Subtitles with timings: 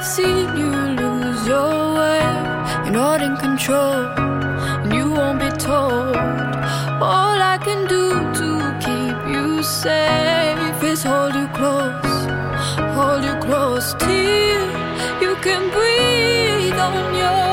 [0.00, 2.24] I've seen you lose your way.
[2.84, 4.06] You're not in control,
[4.82, 6.16] and you won't be told.
[7.02, 8.08] All I can do
[8.38, 8.48] to
[8.80, 12.16] keep you safe is hold you close,
[12.96, 14.64] hold you close till
[15.20, 17.49] you can breathe on your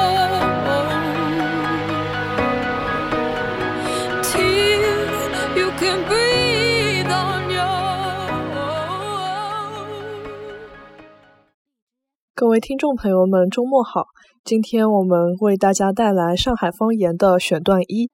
[12.39, 14.05] 各位听众朋友们，周末好！
[14.43, 18.11] 今天我们为大家带来上海方言的选段一。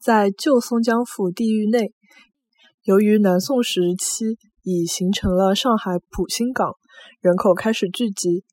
[0.00, 1.92] 在旧松江府地域内，
[2.84, 6.76] 由于南宋时期已形成了上海浦新港，
[7.20, 8.44] 人口开始聚集。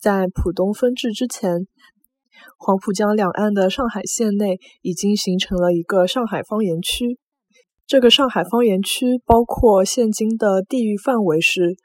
[0.00, 1.66] 在浦东分治之前，
[2.56, 7.18] 黄浦江两岸的上海县内已经形成了一个上海方言区。
[7.86, 11.76] 这个上海方言区包括现今的地域范围是。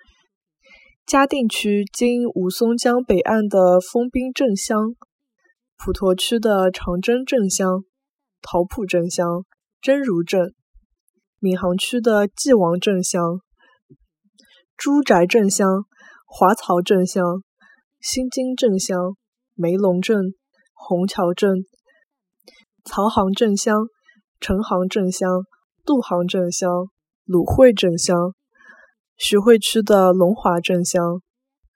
[1.07, 4.93] 嘉定区经吴淞江北岸的丰滨镇乡，
[5.77, 7.85] 普陀区的长征镇乡、
[8.41, 9.45] 桃浦镇乡、
[9.79, 10.53] 真如镇，
[11.39, 13.39] 闵行区的纪王镇乡、
[14.75, 15.85] 朱宅镇乡、
[16.25, 17.41] 华漕镇乡、
[18.01, 19.15] 新津镇乡、
[19.53, 20.33] 梅龙镇、
[20.73, 21.63] 虹桥镇、
[22.83, 23.87] 曹行镇乡、
[24.41, 25.45] 陈行镇乡、
[25.85, 26.69] 杜行镇乡、
[27.23, 28.33] 鲁汇镇乡。
[29.19, 31.23] 徐汇区的龙华镇乡、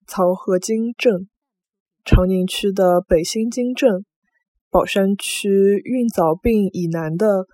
[0.08, 1.28] 漕河泾镇，
[2.06, 4.06] 长宁区的北新泾镇，
[4.70, 5.50] 宝山区
[5.84, 7.48] 运枣滨以南的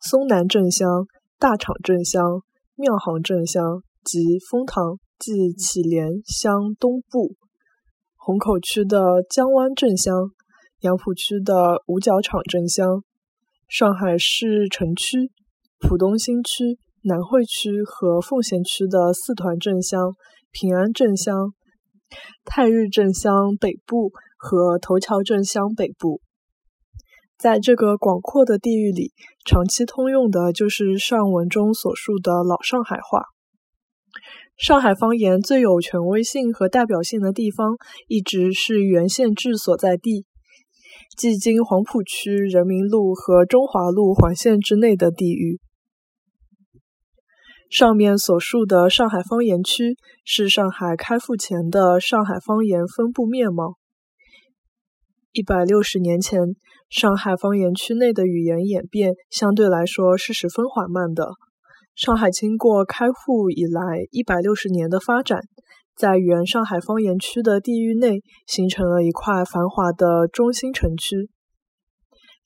[0.00, 1.06] 松南镇乡、
[1.38, 2.42] 大厂镇乡、
[2.74, 7.36] 庙行镇乡及丰塘暨祁连乡东部，
[8.16, 10.32] 虹口区的江湾镇乡、
[10.80, 13.04] 杨浦区的五角场镇乡，
[13.68, 15.30] 上海市城区、
[15.78, 16.80] 浦东新区。
[17.06, 20.14] 南汇区和奉贤区的四团镇乡、
[20.50, 21.52] 平安镇乡、
[22.46, 26.22] 太日镇乡北部和头桥镇乡北部，
[27.36, 29.12] 在这个广阔的地域里，
[29.44, 33.24] 长期通用的就是上文中所述的老上海话。
[34.56, 37.76] 上海方言最有权威性和代表性的地方，
[38.08, 40.24] 一直是原县治所在地，
[41.18, 45.60] 即今黄浦区人民路和中华路环线之内的地域。
[47.74, 53.78] 上面所述的上海方言区是上海开埠前的上海方言分布面貌。
[55.32, 56.38] 一百六十年前，
[56.88, 61.32] 上海方言区内的语言演变相对来说是十分缓慢的。
[61.96, 65.40] 上海经过开埠以来一百六十年的发展，
[65.96, 71.28] 在原上海方言区的地域内形成了一块繁华的中心城区。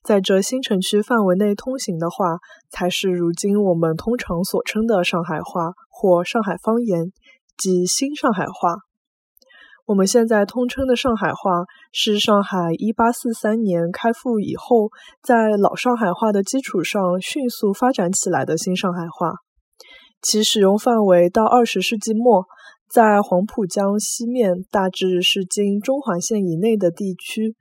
[0.02, 2.38] 在这新城区范围内通行的话，
[2.70, 7.12] 才是如今我们通常所称的上海话或上海方言，
[7.56, 8.76] 即新上海话。
[9.86, 14.90] 我们现在通称的上海话，是上海1843年开埠以后，
[15.22, 19.32] 在老上海话的基础上迅速发展起来的新上海话。
[20.20, 22.44] 其使用范围到20世纪末，
[22.90, 27.56] 在黄浦江西面，大致是今中环线以内的地区。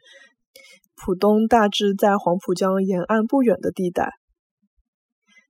[0.97, 4.13] 浦东大致在黄浦江沿岸不远的地带。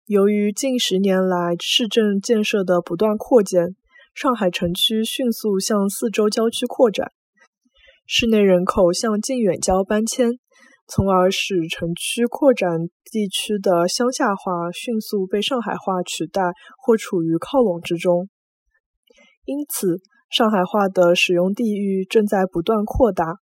[0.06, 3.76] 由于近十年来市政建设的不断扩建，
[4.14, 7.12] 上海城区迅速向四周郊区扩展，
[8.06, 10.32] 市内人口向近远郊搬迁，
[10.88, 16.42] 从而使城区扩展地区的乡下化迅速被上海化取代
[16.78, 18.30] 或处于靠拢之中。
[19.46, 19.98] 因此，
[20.30, 23.40] 上海话的使用地域正在不断扩大。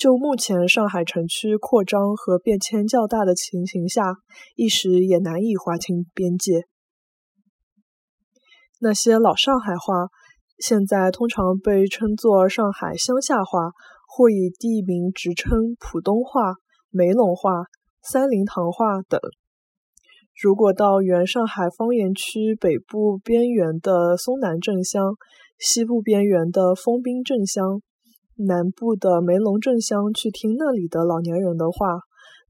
[0.00, 4.14] 就目前上海城区扩张和变迁较大的情形下，
[4.56, 6.62] 一时也难以划清边界。
[8.78, 10.08] 那些老上海话，
[10.56, 13.72] 现在通常被称作上海乡下话，
[14.08, 16.54] 或以地名直称浦东话、
[16.88, 17.64] 梅陇话、
[18.02, 19.20] 三林堂话等。
[20.42, 25.14] 如果到原上海方言区北部边缘的松南镇乡、
[25.58, 27.82] 西部边缘的丰滨镇乡，
[28.44, 32.00] 南部的梅龙镇乡去听那里的老年人的话，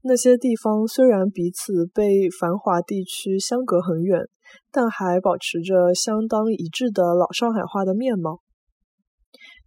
[0.03, 4.27] 那些地方虽然彼此被繁华地区相隔很远，
[4.71, 8.41] 但还保持着相当一致的老上海话的面貌。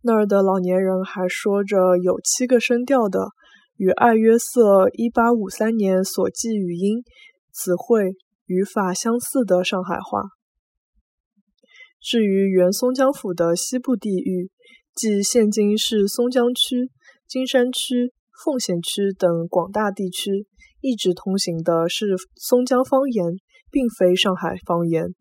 [0.03, 3.29] 那儿的老年人还说着有七个声调的，
[3.77, 7.03] 与爱约瑟一八五三年所记语音、
[7.53, 8.13] 词汇、
[8.47, 10.23] 语法相似的上海话。
[12.01, 14.51] 至于原松江府的西部地域，
[14.95, 16.91] 即现今市松江区、
[17.27, 18.13] 金山区、
[18.45, 20.47] 奉贤区等广大地区，
[20.81, 23.25] 一直通行的是松江方言，
[23.73, 25.15] 并非上海方言。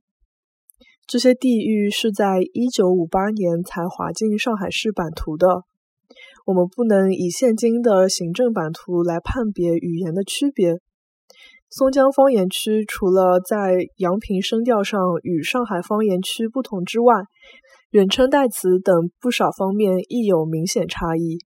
[1.07, 5.63] 这些地域是在一九五八年才划进上海市版图的。
[6.45, 10.75] 我们不能以现今的行政版图来判别语言的区别。
[11.69, 17.15] 松江方言区除了在阳平声调上与上海方言区不同之外，
[17.93, 21.37] 远称代词等不少方面亦有明显差异。